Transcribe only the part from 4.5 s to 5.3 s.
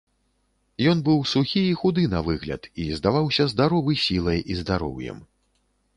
і здароўем.